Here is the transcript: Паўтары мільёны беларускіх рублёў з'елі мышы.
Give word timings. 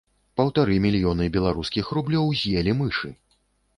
Паўтары 0.39 0.77
мільёны 0.85 1.27
беларускіх 1.37 1.93
рублёў 1.99 2.25
з'елі 2.43 2.77
мышы. 2.81 3.09